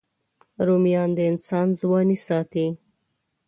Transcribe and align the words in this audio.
رومیان 0.67 1.09
د 1.17 1.19
انسان 1.31 1.67
ځواني 1.81 2.17
ساتي 2.27 2.67